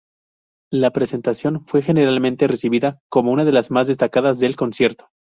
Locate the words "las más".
3.51-3.85